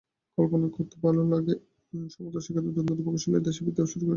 কল্পনা 0.37 0.67
করতে 0.75 0.95
ভালো 1.03 1.21
লাগে, 1.31 1.53
সৈকতের 2.13 2.51
মতো 2.57 2.69
দুর্দান্ত 2.75 2.89
প্রকৌশলীরা 2.97 3.41
দেশে 3.47 3.61
ফিরতে 3.65 3.81
শুরু 3.83 3.89
করেছে। 3.97 4.09